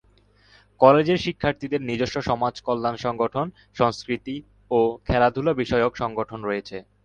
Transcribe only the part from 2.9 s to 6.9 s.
সংগঠন, সংস্কৃতি ও খেলাধুলা বিষয়ক সংগঠন রয়েছে।